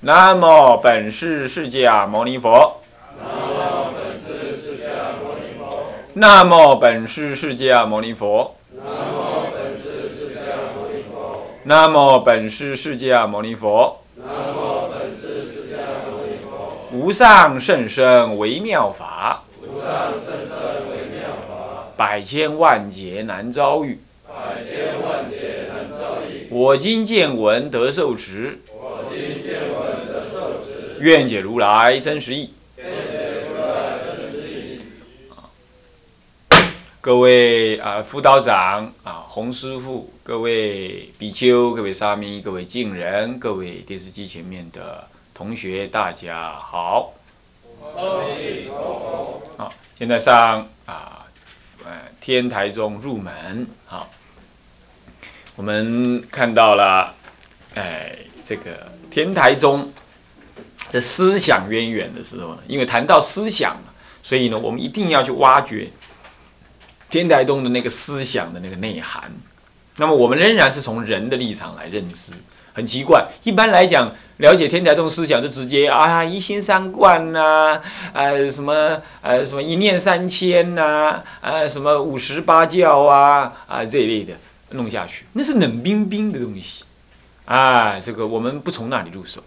[0.00, 2.76] 南无本师释迦牟尼佛。
[6.12, 8.54] 南无本师释迦牟尼佛。
[11.64, 14.00] 南无本师释迦牟尼佛。
[16.92, 19.42] 无上甚深微妙法。
[21.96, 23.98] 百千万劫难遭遇。
[26.50, 28.60] 我今见闻得受持。
[31.00, 32.50] 愿解如来真实义。
[37.00, 47.14] 各位啊，辅导长啊，洪师傅，各位比丘，各位沙弥，各位敬人，各位电视机前面的同学，大家好。
[49.56, 51.24] 好，现在上啊，
[51.84, 53.66] 呃，天台中入门。
[53.86, 54.10] 好，
[55.54, 57.14] 我们看到了，
[57.74, 59.90] 哎，这个天台中。
[60.90, 63.92] 的思想渊源的时候呢，因为谈到思想嘛，
[64.22, 65.88] 所以呢，我们一定要去挖掘
[67.10, 69.30] 天台宗的那个思想的那个内涵。
[69.96, 72.32] 那么，我们仍然是从人的立场来认知。
[72.72, 77.80] 很奇怪，一般来讲，了解天台宗思想就直接啊，一心三观呐，
[78.12, 84.34] 呃，什么呃，什么一念三千呐，呃，什么五十八教啊，啊这一类的
[84.70, 86.84] 弄下去，那是冷冰冰的东西。
[87.46, 89.42] 啊，这个我们不从那里入手。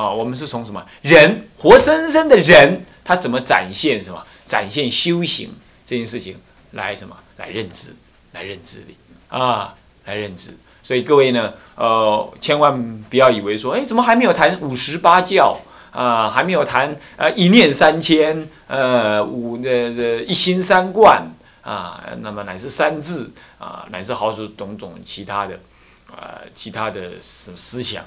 [0.00, 5.50] 啊，我们是从什么人活生生的人，他怎么展现什么展现修行
[5.84, 6.38] 这件事情
[6.70, 7.94] 来什么来认知，
[8.32, 8.94] 来认知的
[9.28, 9.74] 啊，
[10.06, 10.56] 来认知。
[10.82, 15.60] 所以各位呢，呃，千万不要以为说，哎，怎么还没有谈五十八教
[15.92, 25.60] 啊，还没有谈呃一念三千，呃五的的一心三观啊，那么乃至三字啊，乃至好多种种其他的
[26.10, 28.02] 啊，其他的思思想。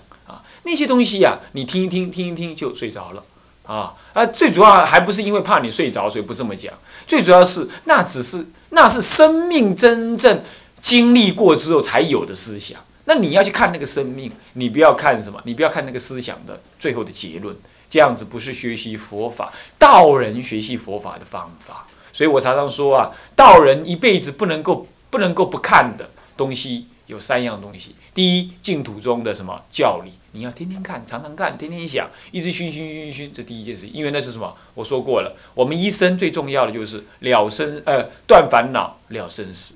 [0.64, 3.24] 那些东西呀，你听一听，听一听就睡着了，
[3.66, 6.74] 啊啊，最主要还不是因为怕你睡着，所以不这么讲。
[7.06, 10.42] 最主要是那只是那是生命真正
[10.82, 12.80] 经历过之后才有的思想。
[13.06, 17.56] 那你要去看那个生命，你不要看什么，你不要看那个思想的最后的结论。
[17.90, 21.86] 这样子不是学习佛法，道人学习佛法的方法。
[22.14, 26.88] 所以我常常说啊，道人一辈子不能够不能够不看的东西。
[27.08, 33.88] 有三样东西，第一，净土中的什么教理，你要天天看，常常看，天天想，一直熏熏熏熏，这第一件事。
[33.88, 34.56] 因为那是什么？
[34.74, 39.76] 我说过了，我们一生最重要的就是了生，呃，断烦恼，了生死，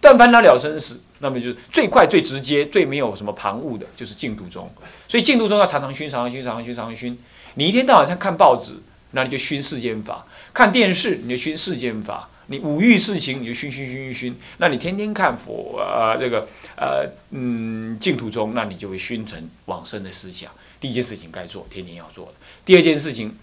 [0.00, 4.70] 断烦恼了生死，那么就是最快、最直接、最没有什么旁骛的，就是净土中。
[5.08, 7.18] 所以净土中要常常熏，常常熏，常常熏，常常熏。
[7.54, 8.74] 你一天到晚上看报纸，
[9.12, 12.28] 那你就熏世间法；看电视，你就熏世间法。
[12.48, 14.36] 你五欲事情，你就熏熏熏熏熏。
[14.58, 16.46] 那你天天看佛啊，这个
[16.76, 20.50] 呃嗯净土中，那你就会熏成往生的思想。
[20.78, 22.32] 第一件事情该做，天天要做的。
[22.64, 23.34] 第二件事情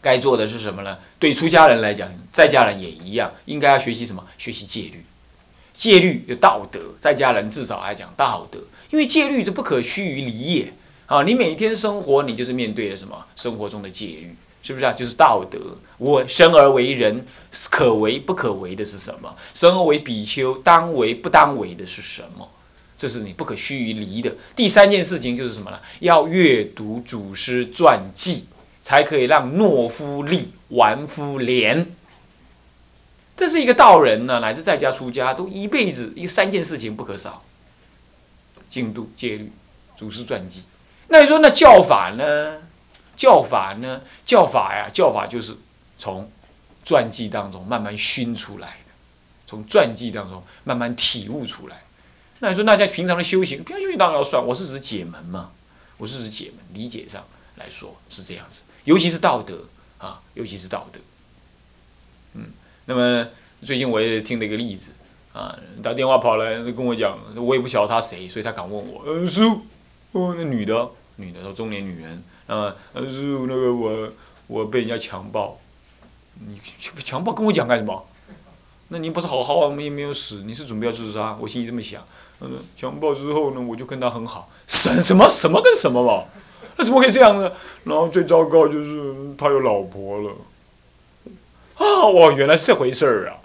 [0.00, 0.98] 该做的是什么呢？
[1.18, 4.26] 对出家人来讲，在家人也一样，应该要学习什么？
[4.38, 5.04] 学习戒律。
[5.74, 8.58] 戒律有道德，在家人至少还讲道德，
[8.90, 10.72] 因为戒律是不可虚于离也
[11.06, 11.22] 啊。
[11.22, 13.26] 你每天生活，你就是面对的什么？
[13.36, 14.34] 生活中的戒律。
[14.62, 14.92] 是不是啊？
[14.92, 15.58] 就是道德。
[15.98, 17.26] 我生而为人，
[17.70, 19.36] 可为不可为的是什么？
[19.54, 22.48] 生而为比丘，当为不当为的是什么？
[22.96, 24.34] 这是你不可须臾离的。
[24.54, 25.78] 第三件事情就是什么呢？
[26.00, 28.44] 要阅读祖师传记，
[28.82, 31.94] 才可以让懦夫立，顽夫廉。
[33.36, 37.42] 这是一个道人呢，乃至在家出家，都一辈子一三件事情不可少：
[38.68, 39.50] 净度、戒律、
[39.96, 40.62] 祖师传记。
[41.08, 42.58] 那你说那教法呢？
[43.20, 44.00] 教法呢？
[44.24, 45.54] 教法呀，教法就是
[45.98, 46.32] 从
[46.86, 48.94] 传记当中慢慢熏出来的，
[49.46, 51.82] 从传记当中慢慢体悟出来。
[52.38, 54.42] 那你说，那在平常的修行，平常修行当然要算。
[54.42, 55.50] 我是指解门嘛，
[55.98, 57.22] 我是指解门，理解上
[57.56, 58.60] 来说是这样子。
[58.84, 59.66] 尤其是道德
[59.98, 60.98] 啊，尤其是道德。
[62.32, 62.46] 嗯，
[62.86, 63.28] 那么
[63.62, 64.86] 最近我也听了一个例子
[65.34, 69.66] 啊，打电话跑来跟我讲，我也不晓得他谁，所以他敢问我，嗯，师傅，
[70.12, 70.88] 哦，那女的，
[71.20, 72.22] 女的，说中年女人。
[72.46, 74.08] 啊，师傅，那个我
[74.48, 75.60] 我被人家强暴，
[76.34, 78.06] 你强暴跟我讲干什么？
[78.88, 81.36] 那你不是好好没没有死，你是准备要自杀？
[81.40, 82.02] 我心里这么想。
[82.40, 84.50] 嗯，强暴之后呢，我就跟他很好。
[84.66, 86.24] 什什么什么跟什么嘛？
[86.76, 87.52] 那怎么可以这样呢？
[87.84, 90.32] 然后最糟糕就是他有老婆了。
[91.74, 93.38] 啊，哇，原来是这回事儿啊！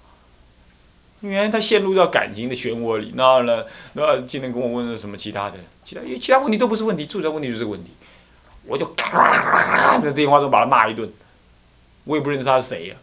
[1.25, 3.13] 原来他陷入到感情的漩涡里。
[3.16, 3.63] 那呢，
[3.94, 5.56] 那今天跟我问了什么其他的？
[5.83, 7.92] 其他因为其他问题都不是问题，最主要问题就是这个问题。
[8.68, 11.07] 我就咔咔咔咔在电话中把他骂一顿，
[12.04, 12.95] 我也不认识他是谁呀，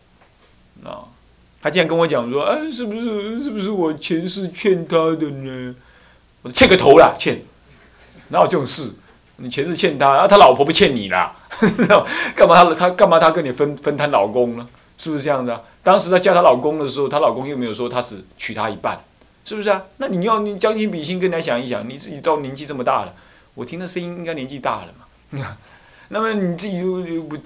[0.84, 1.06] 啊，
[1.62, 5.74] 他竟然跟我讲说，哎，是不是是不是我前世欠他的呢？
[6.42, 7.40] 我说欠个头啦，欠，
[8.30, 8.90] 哪有这种事？
[9.36, 11.32] 你前世欠他，啊，他老婆不欠你啦，
[12.34, 14.68] 干嘛他他干嘛他跟你分分摊老公呢？
[15.02, 15.64] 是不是这样的？
[15.82, 19.00] 当时她嫁她老公的时候，她老公又没有说他只娶她一半，
[19.44, 19.82] 是不是啊？
[19.96, 23.12] 那你要你将心比心，跟人家想一想，你自己到年纪这么大了，
[23.54, 25.56] 我听的声音应该年纪大了嘛。
[26.10, 27.36] 那么你自己又又不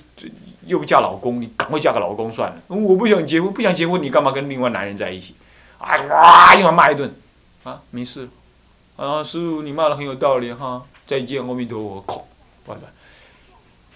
[0.67, 2.57] 又不嫁老公，你赶快嫁个老公算了。
[2.67, 5.35] 我不想结婚，不想结婚，你干嘛跟另外男人在一起？
[5.79, 7.11] 哎哇，又要骂一顿，
[7.65, 8.29] 啊，没事，
[8.97, 12.27] 啊，师傅你骂的很有道理哈，再见，阿弥陀佛，
[12.67, 12.96] 拜拜。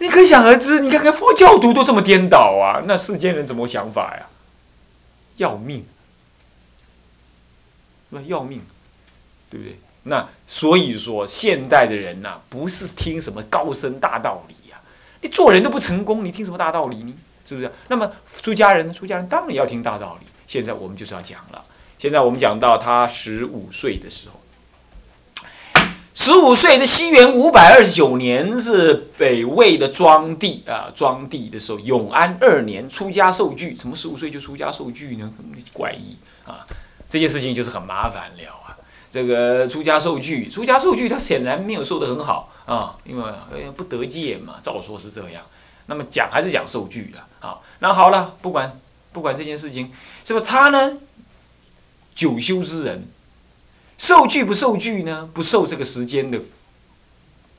[0.01, 4.27] 你可想而知，你看看佛教徒都这么颠倒啊，那世间人怎么想法呀？
[5.37, 5.85] 要命，
[8.09, 8.63] 那要命，
[9.51, 9.79] 对不对？
[10.05, 14.79] 那所以说，现代的人呐，不是听什么高深大道理呀。
[15.21, 17.15] 你做人都不成功，你听什么大道理呢？
[17.45, 17.71] 是不是？
[17.89, 18.11] 那么
[18.41, 20.27] 出家人，出家人当然要听大道理。
[20.47, 21.63] 现在我们就是要讲了。
[21.99, 24.41] 现在我们讲到他十五岁的时候，
[26.13, 33.75] 十五岁的西元五百二十九年是北魏的庄帝啊，庄帝的时候，永安二年出家受具。
[33.75, 35.33] 怎么十五岁就出家受具呢？
[35.73, 36.67] 怪异啊！
[37.09, 38.77] 这件事情就是很麻烦了啊。
[39.13, 42.53] 这个出家受具，出家受具，他显然没有受得很好。
[42.67, 43.25] 啊，因为
[43.77, 45.43] 不得戒嘛，照说是这样。
[45.87, 47.59] 那么讲还是讲受具的啊。
[47.79, 48.79] 那好了，不管
[49.13, 49.93] 不管这件事情，
[50.25, 50.99] 是不是他呢？
[52.15, 53.09] 九修之人，
[54.01, 55.29] 受具不受具呢？
[55.35, 56.41] 不受这个时间的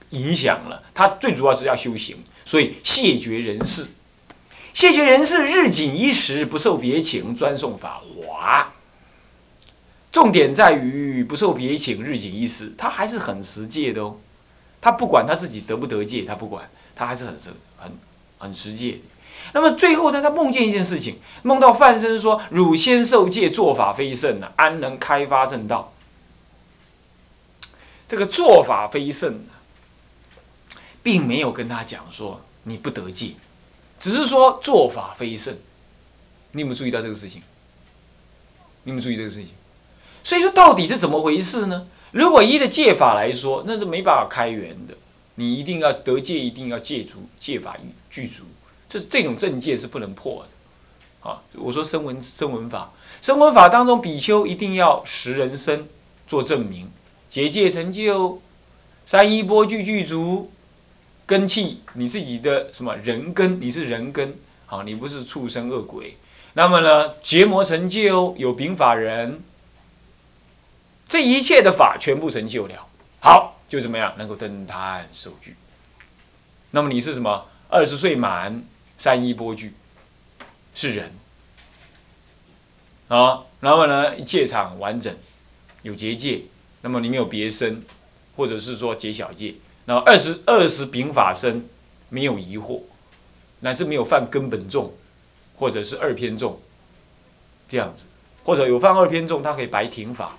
[0.10, 0.82] 影响了。
[0.92, 3.86] 他最主要是要修行，所以谢绝人事。
[4.74, 8.74] 谢绝人事，日仅一时，不受别请，专诵法华。
[10.12, 14.18] 重点在于不受别请，日仅一时，他还是很实戒的哦。
[14.82, 17.92] 他不管他自己得不得戒，他不管，他还是很实很
[18.40, 19.00] 很持戒。
[19.54, 25.94] 那么最后呢，他梦见一件事情，梦到范生说：“汝先受戒，做法非圣呢，安能开发正道？”
[28.12, 29.40] 这个做法非圣，
[31.02, 33.36] 并没有跟他讲说你不得戒，
[33.98, 35.56] 只是说做法非圣。
[36.52, 37.42] 你有没有注意到这个事情？
[38.84, 39.48] 你有没有注意这个事情？
[40.26, 41.88] 所以说，到底是怎么回事呢？
[42.12, 44.94] 如果依的戒法来说，那是没办法开源的。
[45.36, 47.78] 你一定要得戒，一定要戒足，戒法
[48.10, 48.44] 具足，
[48.90, 51.30] 这这种正戒是不能破的。
[51.30, 52.92] 啊，我说声闻声闻法，
[53.22, 55.88] 声闻法当中，比丘一定要识人身
[56.28, 56.92] 做证明，
[57.32, 58.42] 结界成就，
[59.06, 60.52] 三一波具具足，
[61.26, 64.36] 根器你自己的什么人根，你是人根，
[64.66, 66.18] 好，你不是畜生恶鬼。
[66.56, 69.42] 那么呢，结魔成就有禀法人。
[71.08, 72.86] 这一切的法全部成就了，
[73.22, 75.56] 好就怎么样能够登坛受具。
[76.72, 77.46] 那么你是什么？
[77.70, 78.62] 二十岁满
[78.98, 79.74] 三一波具，
[80.76, 81.14] 是人
[83.08, 83.44] 啊。
[83.62, 85.16] 然后呢，戒场完整，
[85.84, 86.42] 有结界。
[86.82, 87.84] 那么你没有别身，
[88.36, 89.56] 或者是说解小戒。
[89.86, 91.68] 然后二十二十丙法身，
[92.10, 92.82] 没有疑惑，
[93.62, 94.94] 乃至没有犯根本重，
[95.58, 96.60] 或者是二偏重，
[97.68, 98.04] 这样子，
[98.44, 100.38] 或者有犯二偏重，他可以白停法。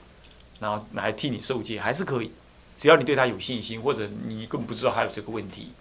[0.61, 2.31] 然后来替你受戒还是可以，
[2.79, 5.73] 只要你对他有信心，或者你根本不知道还有这个问题，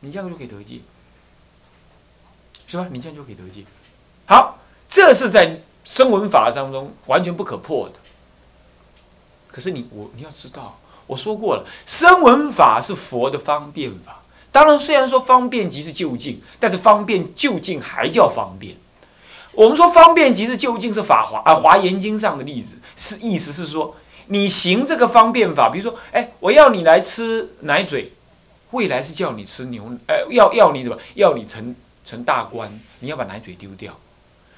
[0.00, 0.80] 你这样就可以得戒，
[2.68, 2.86] 是吧？
[2.90, 3.64] 你这样就可以得戒。
[4.26, 4.58] 好，
[4.88, 7.96] 这是在声闻法当中完全不可破的。
[9.50, 14.22] 可是你我你要知道，我说过了，声闻法是佛的方便法。
[14.52, 18.76] 当然，虽然说方便即是就近，但是方便就近还叫方便。
[19.52, 23.96] 我们说方便即是就近是法华啊，《华严经》上的例子是意思是说。
[24.32, 28.12] 你行这个方便法，比如说，哎，我要你来吃奶嘴，
[28.70, 33.92] 未来是叫你吃牛，哎，要要你怎么，要你成成大官，你要把奶嘴丢掉。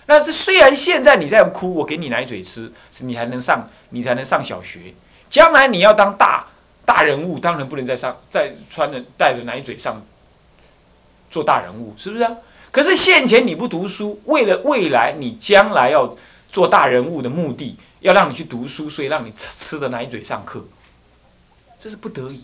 [0.06, 4.94] 那这虽然现在你在哭，我给你奶嘴吃，你还能上，你才能上小学。
[5.30, 6.46] 将来你要当大
[6.84, 10.02] 大人物，当然不能再上，再穿着带着奶嘴上
[11.30, 12.26] 做大人物，是不是？
[12.70, 16.16] 可是现前你不读书，为了未来你将来要
[16.50, 17.76] 做大人物的目的。
[18.02, 20.64] 要让你去读书，所以让你吃吃的奶嘴上课，
[21.78, 22.42] 这是不得已。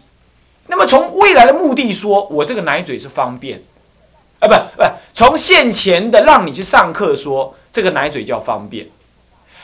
[0.68, 3.60] 那么从未来的目的说，我这个奶嘴是方便，
[4.38, 4.84] 啊，不不，
[5.18, 8.86] 从现前的让你去上课说，这个奶嘴叫方便。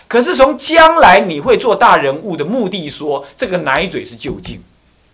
[0.08, 4.60] 可是从将来你会做大人物的目的说，这个奶嘴是就近。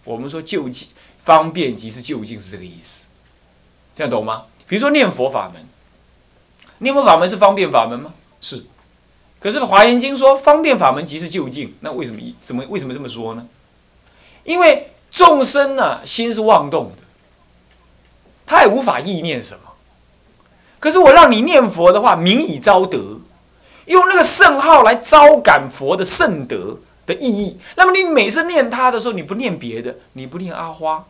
[0.03, 0.89] 我们说就近
[1.25, 3.03] 方便即是就近，是这个意思。
[3.95, 4.45] 这样懂吗？
[4.67, 5.63] 比如说念佛法门，
[6.79, 8.15] 念佛法门是方便法门吗？
[8.41, 8.65] 是。
[9.41, 13.47] 可是《华严经》说方便法门即是就近，那为什么怎么为什么这么说呢？
[14.45, 17.03] 因为众生呢心是妄动的，
[18.47, 19.61] 他也无法意念什么。
[20.81, 23.21] 可是我让你念佛的话，名以招德，
[23.85, 27.59] 用那个圣号来招感佛的圣德的意义。
[27.77, 31.05] 那么你每次念他的时候，你不念别的，你不念阿花，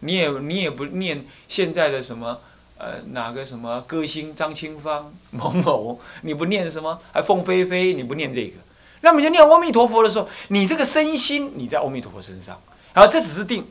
[0.00, 2.40] 你也你也不念现在的什么
[2.76, 8.56] 呃哪个什么歌星张清芳某某，你不念什么还凤飞飞，你不念这个，
[9.00, 12.60] 那么就念阿弥陀佛的时候，你这个身心你在阿弥陀佛身上，
[12.92, 13.64] 然后这只是定。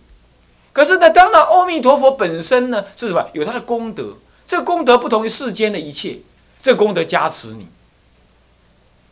[0.71, 3.29] 可是呢，当然阿弥陀佛本身呢是什么？
[3.33, 6.19] 有他的功德，这功德不同于世间的一切，
[6.59, 7.67] 这功德加持你。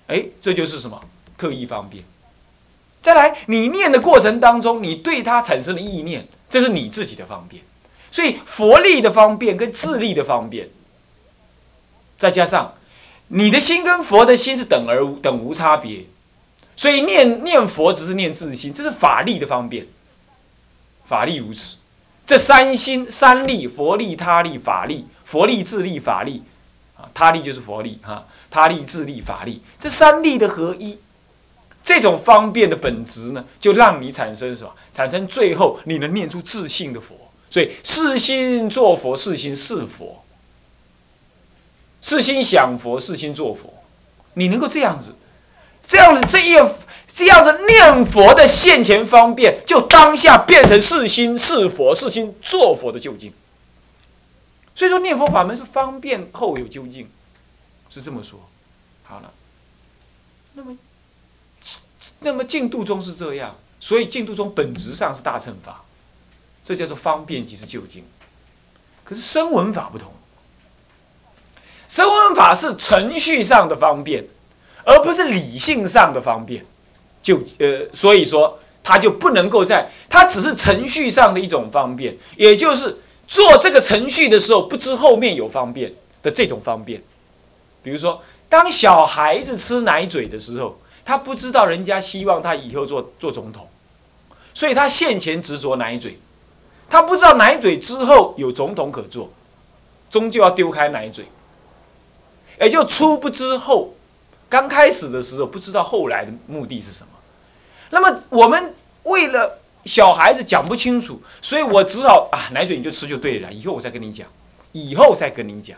[0.07, 1.01] 哎，这就是什么？
[1.37, 2.03] 特意方便。
[3.01, 7.63] 再来，你念的过程当中，你对它产生的意念，这是你自己的方便。
[8.11, 10.69] 所以佛力的方便跟自力的方便，
[12.19, 12.75] 再加上
[13.29, 16.03] 你的心跟佛的心是等而无等无差别，
[16.75, 19.87] 所以念念佛只是念自心，这是法力的方便。
[21.05, 21.77] 法力如此，
[22.25, 26.43] 这三心三力，佛力、他力、法力，佛力、自力、法力，
[26.97, 30.99] 啊，他力就是佛力哈，他力、自力、法力，这三力的合一。
[31.85, 34.71] 这种方便的本质呢，就让你产生什么？
[34.93, 37.15] 产生最后你能念出自信的佛。
[37.49, 40.21] 所以四心做佛，四心是佛；
[42.01, 43.73] 四心想佛，四心做佛。
[44.33, 45.15] 你能够这样子，
[45.87, 46.55] 这样子这一
[47.07, 53.31] 这样子念佛的现前方便，就当下变成四心是佛，四心做佛的究竟。
[54.75, 57.09] 所以说念佛法门是方便后有究竟，
[57.89, 58.39] 是这么说。
[59.03, 59.31] 好了，
[60.53, 60.77] 那么。
[62.23, 65.83] 那么净度中是这样，所以净度中本质上是大乘法，
[66.63, 68.03] 这叫做方便即是究竟。
[69.03, 70.13] 可是声闻法不同，
[71.89, 74.23] 声闻法是程序上的方便，
[74.85, 76.63] 而不是理性上的方便。
[77.23, 82.99] 就呃，所以说它就不能够在，它只是程序上的一种方便，也就是
[83.31, 87.01] 做这个程序的时候不知后面有方便的这种方便。
[87.81, 90.77] 比如说，当小孩子吃奶嘴的时候。
[91.03, 93.67] 他不知道人家希望他以后做做总统，
[94.53, 96.19] 所以他现前执着奶嘴。
[96.91, 99.31] 他不知道奶嘴之后有总统可做，
[100.11, 101.25] 终究要丢开奶嘴。
[102.59, 103.95] 也就初不知后，
[104.47, 107.07] 刚开始的时候不知道后来的目的是什么。
[107.89, 114.27] 那么我们为了小孩子讲不清楚，所以我只好啊奶嘴你就吃就对了，以后我再跟你讲，
[114.71, 115.77] 以后再跟你讲。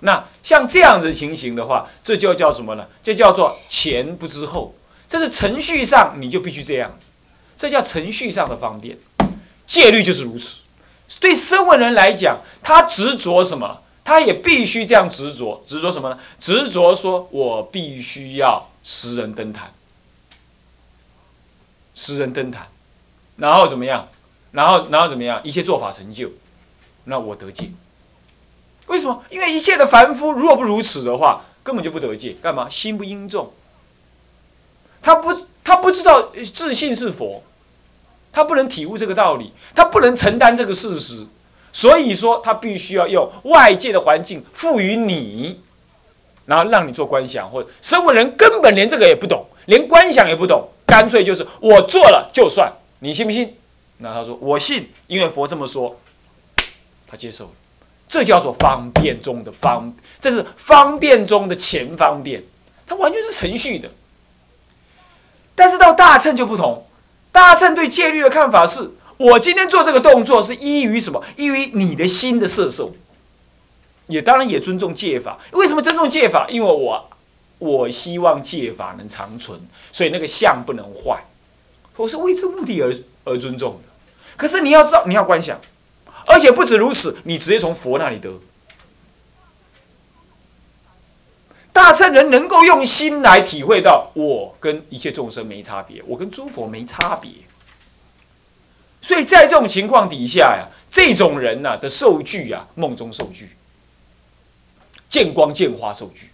[0.00, 2.86] 那像这样的情形的话，这就叫什么呢？
[3.02, 4.74] 这叫做前不知后，
[5.08, 7.06] 这是程序上你就必须这样子，
[7.56, 8.96] 这叫程序上的方便。
[9.66, 10.56] 戒律就是如此。
[11.20, 13.82] 对声闻人来讲，他执着什么？
[14.04, 16.18] 他也必须这样执着，执着什么呢？
[16.40, 19.70] 执着说我必须要十人登坛，
[21.94, 22.68] 十人登坛，
[23.38, 24.08] 然后怎么样？
[24.52, 25.40] 然后然后怎么样？
[25.42, 26.30] 一切做法成就，
[27.04, 27.70] 那我得戒。
[28.86, 29.22] 为什么？
[29.30, 32.36] 因为一切的凡夫若不如此的话，根本就不得戒。
[32.42, 32.68] 干嘛？
[32.68, 33.52] 心不应重。
[35.00, 37.42] 他不，他不知道自信是佛，
[38.32, 41.26] 他不能体悟这个道理，他不能承担这个事实。
[41.72, 45.60] 所以说，他必须要用外界的环境赋予你，
[46.46, 53.54] 然后让你做观想，或者生物人根本连这个也不懂，连观想也不懂，干脆就是我做了就算，你信不信？
[53.98, 55.98] 那他说我信，因为佛这么说，
[57.06, 57.50] 他接受了。
[58.08, 62.42] 这叫做方便中的方，这是方便中的前方便，
[62.86, 63.90] 它完全是程序的。
[65.54, 66.86] 但是到大乘就不同，
[67.30, 71.22] 大乘对戒律的看法是：我今天做这个动作是依于什么？
[71.36, 72.94] 依于你的心的摄受，
[74.06, 75.38] 也当然也尊重戒法。
[75.52, 76.46] 为什么尊重戒法？
[76.48, 77.10] 因为我
[77.58, 79.60] 我希望戒法能长存，
[79.92, 81.22] 所以那个相不能坏，
[81.98, 83.88] 我是为这目的而而尊重的。
[84.36, 85.60] 可是你要知道，你要观想。
[86.26, 88.32] 而且不止如此，你直接从佛那里得。
[91.72, 97.30] 大乘人能够用心来体会到，我跟一切众生没差别，我跟诸佛没差别。
[99.00, 103.50] 所以在这种情况底下呀，这种人呐的受具啊，梦中受具，
[105.08, 106.30] 见光见花受具。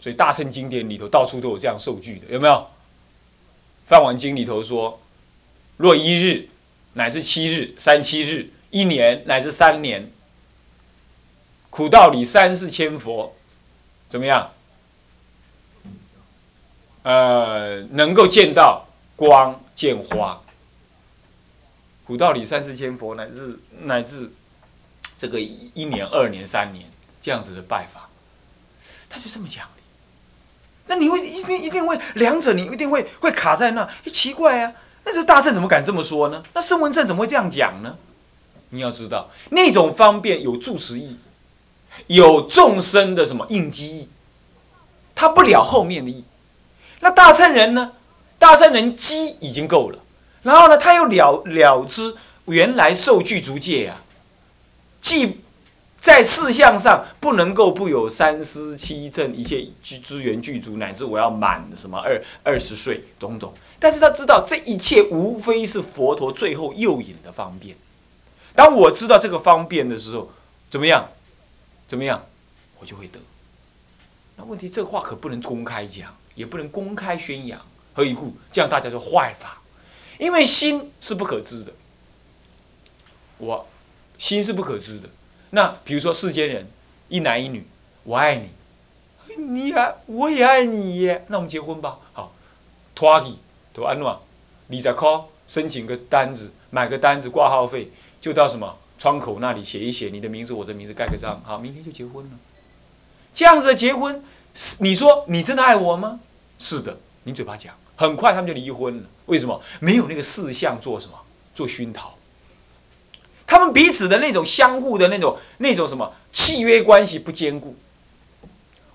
[0.00, 2.54] 所以大乘经典里头到处都有这样受具的，有没有？
[3.90, 5.02] 《梵王经》里头说，
[5.76, 6.48] 若一日。
[6.92, 10.10] 乃至七日、三七日、一年乃至三年，
[11.70, 13.36] 苦道里三世千佛，
[14.08, 14.50] 怎么样？
[17.04, 20.42] 呃，能够见到光见花。
[22.04, 24.32] 苦道里三世千佛，乃至乃至
[25.16, 26.90] 这个一年、二年、三年
[27.22, 28.08] 这样子的拜法，
[29.08, 29.68] 他就这么讲。
[30.90, 34.72] 那你会一定一定会两者，你一定会会卡在那，奇怪啊。
[35.04, 36.42] 那这大圣怎么敢这么说呢？
[36.52, 37.96] 那圣文圣怎么会这样讲呢？
[38.70, 41.16] 你要知道，那种方便有住持意，
[42.08, 44.08] 有众生的什么应机意，
[45.14, 46.24] 他不了后面的意。
[46.98, 47.92] 那大圣人呢？
[48.36, 49.98] 大圣人机已经够了，
[50.42, 52.16] 然后呢，他又了了知
[52.46, 54.02] 原来受具足戒啊，
[55.00, 55.40] 既
[56.00, 63.52] 在事项上不能够不有三思七正一切资资源具足，乃至我要满什么二二十岁种种。
[63.78, 67.76] 但是他知道这一切无非是佛陀最后诱引的方便。
[68.54, 70.30] 当我知道这个方便的时候，
[70.70, 71.08] 怎么样？
[71.86, 72.24] 怎么样？
[72.78, 73.18] 我就会得。
[74.36, 77.60] 那问题，这话可不能公开讲，也不能公开宣扬。
[77.92, 78.34] 何以故？
[78.50, 79.60] 这样大家就坏法。
[80.18, 81.72] 因为心是不可知的，
[83.38, 83.66] 我
[84.18, 85.08] 心是不可知的。
[85.50, 86.68] 那比如说世间人，
[87.08, 87.66] 一男一女，
[88.04, 88.50] 我爱你，
[89.36, 91.98] 你爱我也爱你耶，那我们结婚吧。
[92.12, 92.32] 好，
[92.94, 93.38] 托起
[93.72, 94.22] 都安诺，
[94.68, 97.90] 你在 call 申请个单子，买个单子挂号费，
[98.20, 102.30] 就到什么窗口那里写一写你的名字，我的名字盖个章，好，明天就结婚了。
[103.34, 104.22] 这样子的结婚，
[104.78, 106.20] 你说你真的爱我吗？
[106.58, 107.74] 是的，你嘴巴讲。
[107.96, 109.60] 很快他们就离婚了，为什么？
[109.80, 111.12] 没有那个事项做什么？
[111.54, 112.14] 做熏陶。
[113.50, 117.74] 他们彼此的那种相互的那种那种什么契约关系不坚固。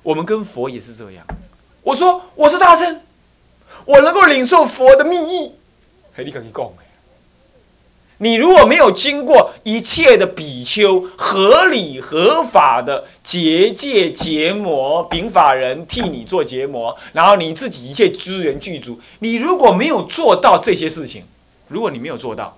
[0.01, 1.27] 我们跟佛也是这样。
[1.83, 3.01] 我说我是大圣，
[3.83, 5.51] 我能够领受佛的密意，
[6.15, 6.71] 嘿，你可以讲。
[8.19, 21.25] 你如果没有经过一切的比丘合理合法的结界结魔禀法人替你做结魔，然后你自己一切资源具足，你如果没有做到这些事情，
[21.67, 22.57] 如果你没有做到，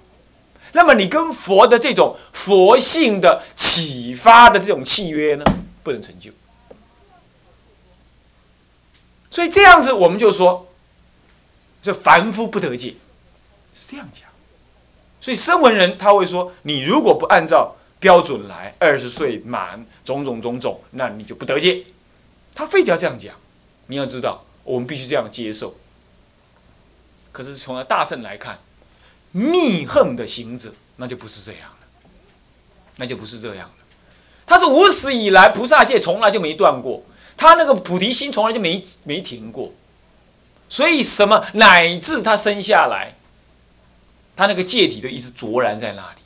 [0.77, 5.43] 那么你跟佛的这种佛性的启发的这种契约呢，
[5.81, 6.29] 不能成就。
[9.31, 10.67] 所以这样子，我们就说，
[11.81, 12.93] 这凡夫不得戒，
[13.73, 14.29] 是这样讲。
[15.19, 21.85] 所以声闻人他会说：你如果不按照标准来，二十岁满种种种种，那你就不得戒。
[22.53, 23.33] 他非得要这样讲。
[23.87, 25.75] 你要知道，我们必须这样接受。
[27.31, 28.59] 可是从大圣来看，
[29.37, 31.87] 密恨的行者，那就不是这样了，
[32.95, 33.85] 那就不是这样了。
[34.45, 37.03] 他是无始以来菩萨戒从来就没断过，
[37.35, 39.73] 他那个菩提心从来就没没停过。
[40.69, 43.13] 所以什么乃至他生下来。
[44.35, 46.19] 他那个戒体的意思卓然在那里，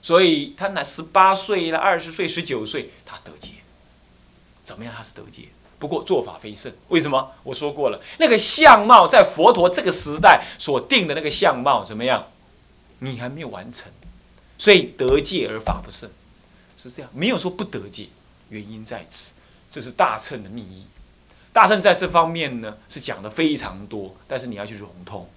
[0.00, 3.50] 所以他乃十八岁了，二十岁、十九岁，他得戒，
[4.62, 4.94] 怎么样？
[4.96, 6.72] 他是得戒，不过做法非圣。
[6.88, 7.32] 为什么？
[7.42, 12.26] 我说过了，那个相貌在佛陀这个时代所定的那个相貌怎么样？
[13.00, 13.90] 你还没有完成，
[14.56, 16.08] 所以得戒而法不圣，
[16.76, 17.10] 是这样。
[17.12, 18.08] 没有说不得戒，
[18.48, 19.32] 原因在此，
[19.70, 20.86] 这是大乘的秘密。
[21.52, 25.28] 大乘在这方面呢是讲的非常多，但是你要去融通。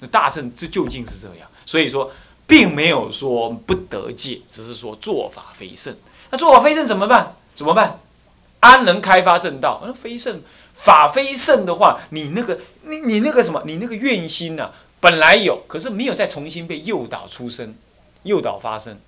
[0.00, 2.12] 那大圣这究竟是这样，所以说
[2.46, 5.96] 并没有说不得戒，只是说做法非圣。
[6.30, 7.34] 那做法非圣怎么办？
[7.54, 8.00] 怎么办？
[8.62, 9.82] 安能开发正道？
[9.84, 10.40] 那非圣
[10.72, 14.70] 法非圣的话，你那个你你那个什么，你那个愿心呐，
[15.00, 17.74] 本来有，可是没有再重新被诱导出生，
[18.22, 18.98] 诱导发生，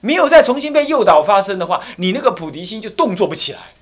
[0.00, 3.72] 没有再重新被诱导发生的话，你那个菩提心就动作不起来。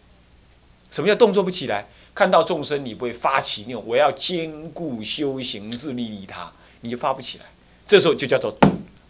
[0.91, 1.87] 什么叫动作不起来？
[2.15, 6.51] 看到众生，你不会发起那种我要兼顾修行，自利利他。
[6.81, 7.45] 你就发不起来，
[7.87, 8.57] 这时候就叫做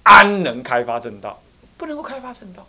[0.03, 1.41] 安能开发正道，
[1.77, 2.67] 不能够开发正道，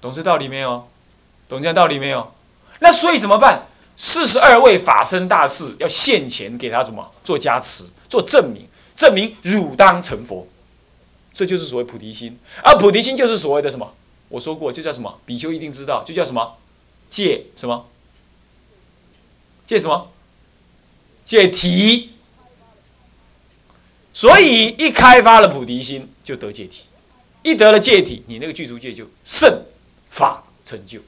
[0.00, 0.88] 懂这道理没有？
[1.48, 2.34] 懂这样道理没有？
[2.80, 3.66] 那所以怎么办？
[3.96, 10.46] 四十二位法身大士要现钱给他什么做加持，做证明，证明汝当成佛，
[11.32, 12.38] 这就是所谓菩提心。
[12.62, 13.92] 而菩提心就是所谓的什么？
[14.28, 15.18] 我说过，就叫什么？
[15.26, 16.56] 比丘一定知道，就叫什么？
[17.08, 17.88] 戒什么？
[19.66, 20.12] 戒什么？
[21.24, 22.10] 戒体。
[24.12, 26.82] 所以一开发了菩提心，就得戒体；
[27.42, 29.62] 一得了戒体，你那个具足戒就圣
[30.10, 31.00] 法成就。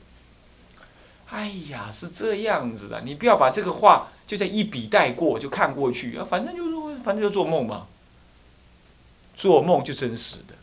[1.31, 7.87] 哎呀，是这样子的，你不要把这个话就在一笔带过，就看过去啊，反正就是，反正就做梦嘛。
[9.37, 10.55] 做梦就真实的，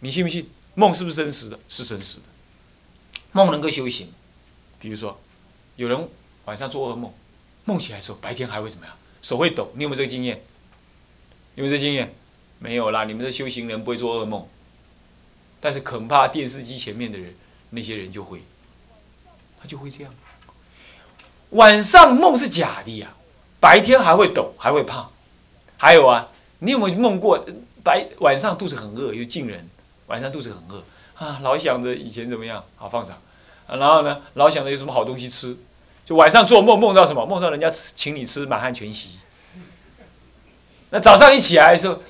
[0.00, 0.48] 你信不信？
[0.74, 1.58] 梦是不是真实的？
[1.68, 2.24] 是真实的。
[3.32, 4.08] 梦能够修行，
[4.80, 5.20] 比如说，
[5.76, 6.08] 有人
[6.46, 7.12] 晚上做噩梦，
[7.64, 8.96] 梦起来的时候，白天还会怎么样？
[9.22, 10.42] 手会抖，你有没有这个经验？
[11.54, 12.12] 有没有这经验？
[12.58, 14.48] 没有啦，你们的修行人不会做噩梦，
[15.60, 17.34] 但是恐怕电视机前面的人，
[17.70, 18.42] 那些人就会，
[19.60, 20.12] 他就会这样。
[21.50, 23.08] 晚上梦是假的呀，
[23.58, 25.08] 白天还会抖，还会怕。
[25.76, 26.28] 还有啊，
[26.60, 27.44] 你有没有梦过
[27.82, 29.68] 白晚上肚子很饿，又近人
[30.06, 33.18] 晚上肚子很饿啊，老想着以前怎么样，好放上，
[33.66, 35.56] 然后呢，老想着有什么好东西吃，
[36.04, 37.24] 就晚上做梦梦到什么？
[37.26, 39.18] 梦到人家请你吃满汉全席。
[40.90, 42.00] 那早上一起来的时候，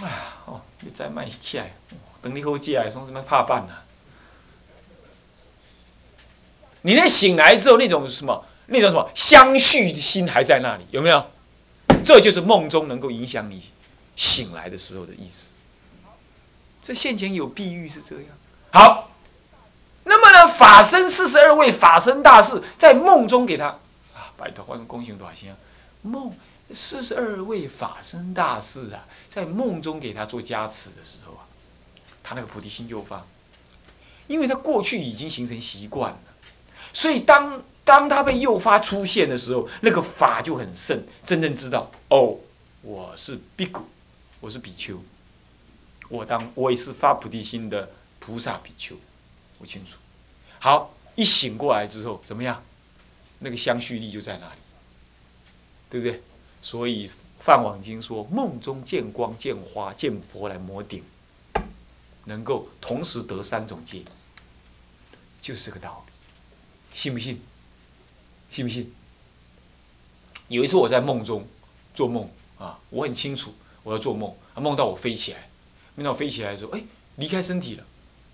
[0.00, 1.74] 哎呀，哦，你再慢起来，
[2.22, 3.74] 等你后起来，从什么怕半呢？
[6.86, 11.26] 你那醒来之后，那种什么，那种什么相续的心还在那里，有没有？
[12.04, 13.62] 这就是梦中能够影响你
[14.14, 15.52] 醒来的时候的意思。
[16.82, 18.24] 这现前有碧玉是这样。
[18.70, 19.10] 好，
[20.04, 23.68] 那么呢，法身四十二位法身大士在梦中给他
[24.12, 25.56] 啊，拜托换个公行多少啊？
[26.02, 26.36] 梦
[26.74, 31.48] 四十二位法身大士啊，在梦中给他做加持的时候啊，
[32.22, 33.24] 他那个菩提心就发，
[34.26, 36.18] 因为他过去已经形成习惯了，
[36.94, 42.38] 所以当当他被诱发出现的时候，那个法就很盛，真正知道哦，
[42.80, 43.82] 我是比古，
[44.40, 44.98] 我是比丘。
[46.08, 48.94] 我当我也是发菩提心的菩萨比丘，
[49.58, 49.98] 我清楚。
[50.58, 52.62] 好，一醒过来之后怎么样？
[53.40, 54.60] 那个相续力就在那里，
[55.90, 56.22] 对不对？
[56.62, 57.08] 所以
[57.40, 61.02] 《梵网经》说，梦中见光、见花、见佛来摩顶，
[62.24, 64.02] 能够同时得三种戒，
[65.42, 66.13] 就是这个道理。
[66.94, 67.38] 信不信？
[68.48, 68.90] 信不信？
[70.48, 71.46] 有一次我在梦中
[71.94, 72.26] 做梦
[72.58, 73.52] 啊，我很清楚
[73.82, 75.48] 我要做梦，梦到我飞起来。
[75.96, 76.82] 梦到飞起来的时候，哎，
[77.16, 77.84] 离开身体了，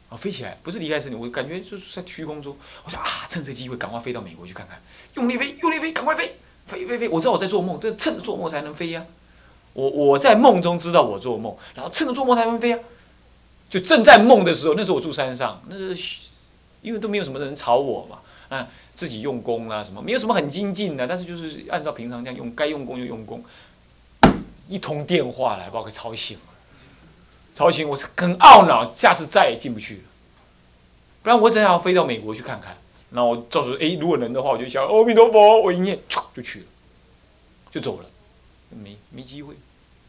[0.08, 2.56] 啊，飞起来不是离开身体，我感觉就是在虚空中。
[2.84, 4.80] 我想啊，趁这机会赶快飞到美国去看看，
[5.14, 7.08] 用力飞，用力飞，赶快飞，飞飞飞！
[7.08, 9.04] 我知道我在做梦，这趁着做梦才能飞呀。
[9.72, 12.78] 我我在梦中知道我做梦，然后趁着做梦才能飞啊。
[13.68, 16.22] 就正在梦的时候，那时候我住山上，那是
[16.82, 18.18] 因为都没有什么人吵我嘛，
[18.50, 23.42] 啊，自己用功啊什么，没有什么很精进的，但是就是按照平常这样用，该用功就用功。
[24.68, 26.44] 一通电话来把我给吵醒了。
[27.54, 30.02] 吵醒我，很懊恼，下次再也进不去了。
[31.22, 32.76] 不然我怎样飞到美国去看看？
[33.10, 35.98] 那我到时候，哎，如果能的话，我就想阿弥陀佛，我一念，
[36.32, 36.66] 就去了，
[37.72, 38.06] 就走了，
[38.70, 39.54] 没没机会。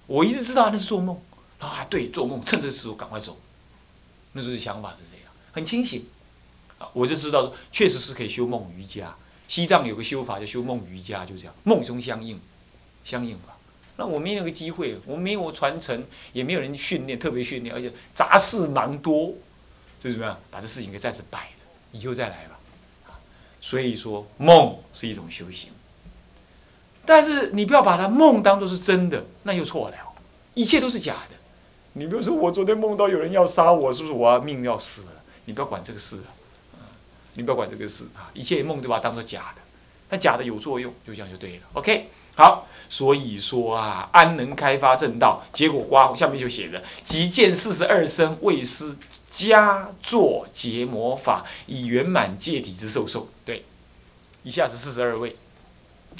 [0.06, 1.20] 我一直知道那是做梦
[1.58, 3.38] 啊，对，做梦，趁这时候赶快走。
[4.34, 6.06] 那时候的想法是这样，很清醒，
[6.94, 9.14] 我就知道确实是可以修梦瑜伽。
[9.48, 12.40] 西藏有个修法叫修梦瑜伽，就这样，梦中相应，
[13.04, 13.58] 相应法。
[13.98, 19.34] 那我没有个机会，我没有传承，也没有人训练，特别训练，而且杂事蛮多，
[20.00, 22.58] 就怎么样把这事情给暂时摆着，以后再来吧。
[23.60, 25.70] 所以说梦是一种修行，
[27.06, 29.98] 但是你不要把它梦当做是真的，那又错了，
[30.54, 31.36] 一切都是假的。
[31.94, 35.12] 你比如说我昨天梦到有人要杀我，是不是我要命要死了？
[35.44, 36.24] 你不要管这个事了，
[37.34, 39.62] 你不要管这个事啊，一切梦都把它当做假的，
[40.10, 41.64] 但假的有作用，就这样就对了。
[41.74, 42.68] OK，好。
[42.90, 45.42] 所以说啊，安能开发正道？
[45.54, 48.98] 结果瓜下面就写着：即见四十二身为师
[49.30, 53.30] 加作结魔法，以圆满戒体之受受。
[53.46, 53.64] 对，
[54.44, 55.38] 一下子四十二位，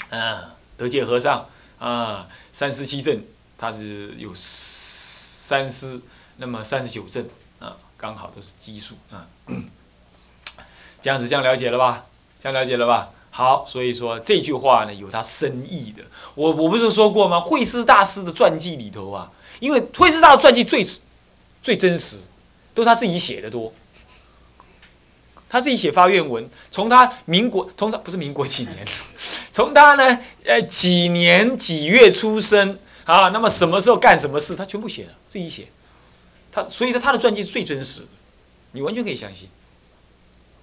[0.08, 1.46] 啊，得戒和尚
[1.78, 3.22] 啊，三十七阵，
[3.58, 6.00] 他是有三师，
[6.38, 9.28] 那么三十九阵啊，刚好都是奇数啊。
[11.02, 12.06] 这样子，这样了解了吧？
[12.40, 13.10] 这样了解了吧？
[13.30, 16.02] 好，所以说这句话呢有它深意的。
[16.34, 17.40] 我我不是说过吗？
[17.40, 20.86] 慧师大师的传记里头啊，因为慧师大师传记最
[21.62, 22.20] 最真实，
[22.72, 23.72] 都是他自己写的多。
[25.48, 28.86] 他自己写发愿文，从他民国，从他不是民国几年，
[29.52, 35.66] 从他呢呃几年几月出生啊，那么什么时候干什么事，他全部写了，自己写。
[36.50, 38.06] 他所以呢，他的传记是最真实的，
[38.72, 39.48] 你完全可以相信。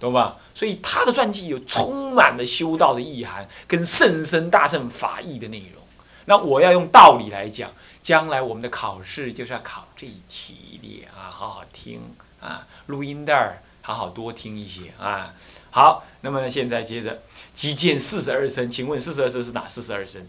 [0.00, 0.38] 懂吧？
[0.54, 5.82] 所以他的传记有充满了修道的意涵，跟甚深大乘法义的内容。
[6.24, 7.70] 那我要用道理来讲，
[8.02, 12.00] 将来我们的考试就是要考这一题的啊，好好听
[12.40, 15.34] 啊，录音带儿好好多听一些啊。
[15.70, 20.26] 好，那么，现在接着即见四十二身，请问四十二身是哪四十二身？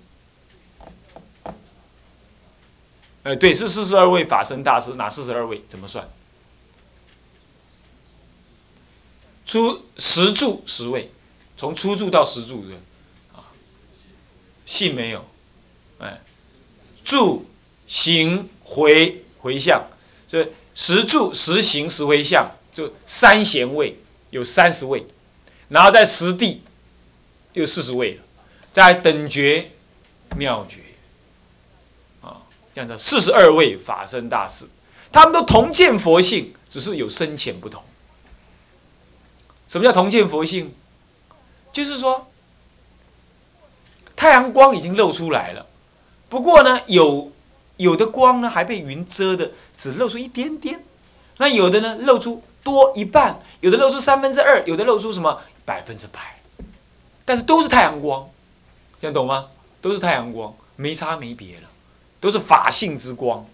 [3.24, 5.64] 呃，对，是四十二位法身大师，哪四十二位？
[5.70, 6.08] 怎么算？
[9.52, 11.12] 出十住十位，
[11.58, 12.76] 从初住到十住的，
[13.34, 13.52] 啊，
[14.66, 15.26] 信没有？
[16.00, 16.22] 哎，
[17.04, 17.46] 住
[17.86, 19.84] 行回回向，
[20.30, 25.06] 所以十住十行十回向，就三贤位有三十位，
[25.68, 26.62] 然后在十地
[27.52, 28.24] 有四十位了，
[28.72, 29.70] 在等觉
[30.38, 30.78] 妙觉，
[32.22, 32.40] 啊，
[32.74, 34.64] 这样的四十二位法身大士，
[35.12, 37.84] 他们都同见佛性，只是有深浅不同。
[39.72, 40.76] 什么叫同见佛性？
[41.72, 42.28] 就是说，
[44.18, 45.66] 太阳光已经露出来了，
[46.28, 47.32] 不过呢，有
[47.78, 50.80] 有的光呢还被云遮的，只露出一点点；
[51.38, 56.42] 那有的呢露出多一半，有的露出三分之二，有的露出什么百分之百，
[57.24, 58.30] 但是都是太阳光，
[59.00, 59.48] 这样懂吗？
[59.80, 61.70] 都是太阳光，没差没别了，
[62.20, 63.46] 都是法性之光。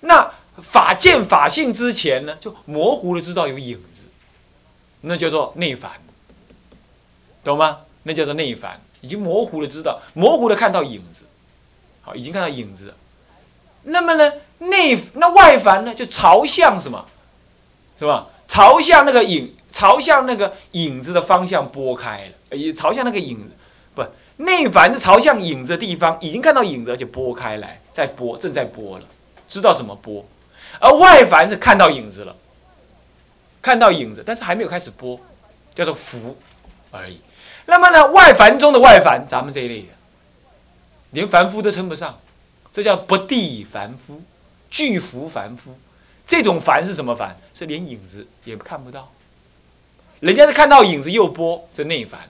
[0.00, 3.82] 那法见法性之前呢，就模糊的知道有影。
[5.06, 5.90] 那叫做内凡，
[7.42, 7.80] 懂吗？
[8.04, 11.24] 那叫做内凡，已经模糊的知道，模糊的看到影子，
[12.02, 12.94] 好，已经看到影子了。
[13.84, 17.06] 那么呢，内那外凡呢，就朝向什么？
[17.98, 18.28] 是吧？
[18.46, 23.56] 朝向那个影，朝向那个影子的方向拨开了，也朝向那个影子，
[23.94, 24.04] 不，
[24.36, 29.04] 内凡是朝向影子的地方，已经看到影子，而且拨开来，在拨，正在拨了，
[29.48, 30.24] 知道怎么拨。
[30.80, 32.36] 而外凡是看到影子了，
[33.64, 35.18] 看到影子，但是还没有开始播，
[35.74, 36.36] 叫做福
[36.90, 37.18] 而已。
[37.64, 39.88] 那么呢，外凡中的外凡，咱们这一类的，
[41.12, 42.20] 连凡夫都称不上，
[42.70, 44.22] 这叫不地凡夫，
[44.70, 45.78] 巨伏凡夫。
[46.26, 47.34] 这种凡是什么凡？
[47.54, 49.10] 是连影子也看不到。
[50.20, 52.20] 人家是看到影子又播，这内凡；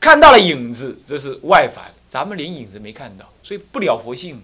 [0.00, 1.84] 看到了影子，这是外凡。
[2.10, 4.42] 咱们连影子没看到，所以不了佛性，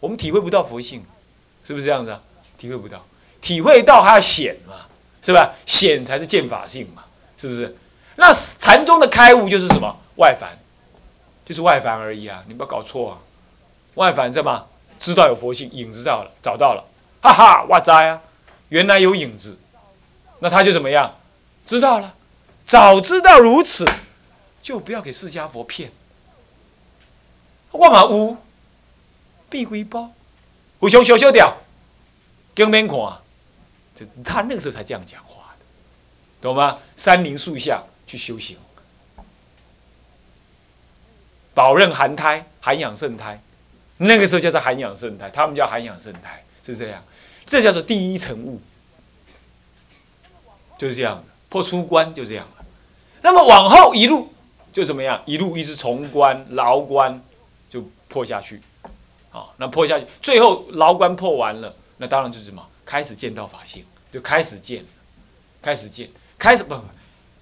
[0.00, 1.04] 我们体会不到佛性，
[1.66, 2.22] 是不是这样子啊？
[2.56, 3.04] 体会不到，
[3.42, 4.86] 体会到还要显嘛，
[5.24, 5.54] 是吧？
[5.64, 7.04] 显才是见法性嘛，
[7.38, 7.74] 是不是？
[8.16, 9.96] 那禅宗的开悟就是什么？
[10.16, 10.50] 外凡，
[11.46, 12.44] 就是外凡而已啊！
[12.46, 13.18] 你不要搞错啊！
[13.94, 14.66] 外凡在嘛？
[15.00, 16.84] 知道有佛性，影子到了，找到了。
[17.22, 18.20] 哈哈，哇哉啊！
[18.68, 19.58] 原来有影子，
[20.40, 21.16] 那他就怎么样？
[21.64, 22.14] 知道了，
[22.66, 23.84] 早知道如此，
[24.62, 25.90] 就不要给释迦佛骗。
[27.72, 28.36] 我嘛有，
[29.48, 30.12] 闭鬼包，
[30.78, 31.56] 互相小小掉，
[32.54, 33.23] 更免看。
[33.94, 35.64] 这他那个时候才这样讲话的，
[36.42, 36.78] 懂吗？
[36.96, 38.56] 山林树下去修行，
[41.54, 43.40] 保任寒胎，涵养圣胎，
[43.98, 47.02] 那个时候叫做涵养圣胎，他们叫涵养圣胎，是这样。
[47.46, 48.60] 这叫做第一层悟，
[50.76, 52.64] 就是这样的破出关就这样了。
[53.22, 54.32] 那么往后一路
[54.72, 55.22] 就怎么样？
[55.26, 57.22] 一路一直从关牢关
[57.70, 58.60] 就破下去，
[59.30, 62.66] 啊，那破下去，最后牢关破完了，那当然就是什么？
[62.94, 64.84] 开始见到法性，就开始见，
[65.60, 66.84] 开始见，开始不不，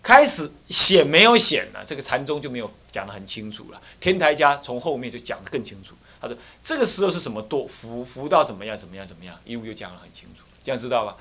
[0.03, 3.79] 开始显没有显了，这个禅宗就没有讲得很清楚了。
[4.01, 5.95] 天台家从后面就讲得更清楚。
[6.23, 6.35] 他说
[6.65, 11.19] ：“这个时候是什么多福福到怎么样怎么样怎么样，一路就讲得很清楚，这样知道吧？